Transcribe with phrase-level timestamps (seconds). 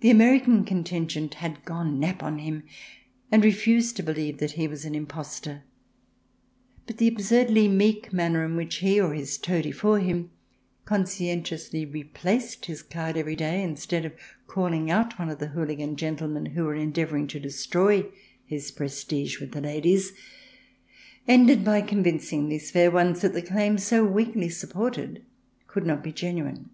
[0.00, 2.64] The American contingent had gone nap on him,
[3.32, 5.62] and refused to believe that he was an imposter.
[6.86, 10.30] But the absurdly meek manner in which he, or his toady for him,
[10.84, 14.12] conscientiously replaced his card every day, instead of
[14.46, 18.04] calling out one of the hooligan gentlemen who were endeavouring to destroy
[18.44, 20.12] his prestige with the ladies,
[21.26, 25.24] ended by convincing these fair ones that the claim so weakly supported
[25.66, 26.68] could not be genuine.